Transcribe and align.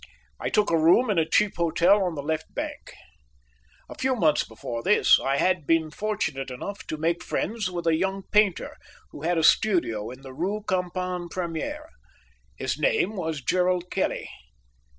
I 0.39 0.49
took 0.49 0.71
a 0.71 0.79
room 0.79 1.11
in 1.11 1.19
a 1.19 1.29
cheap 1.29 1.57
hotel 1.57 2.03
on 2.03 2.15
the 2.15 2.23
Left 2.23 2.51
Bank. 2.55 2.95
A 3.87 3.93
few 3.93 4.15
months 4.15 4.43
before 4.43 4.81
this, 4.81 5.19
I 5.19 5.37
had 5.37 5.67
been 5.67 5.91
fortunate 5.91 6.49
enough 6.49 6.87
to 6.87 6.97
make 6.97 7.21
friends 7.21 7.69
with 7.69 7.85
a 7.85 7.95
young 7.95 8.23
painter 8.31 8.77
who 9.11 9.21
had 9.21 9.37
a 9.37 9.43
studio 9.43 10.09
in 10.09 10.23
the 10.23 10.33
Rue 10.33 10.63
Campagne 10.67 11.29
Première. 11.29 11.89
His 12.55 12.79
name 12.79 13.15
was 13.15 13.41
Gerald 13.43 13.91
Kelly. 13.91 14.27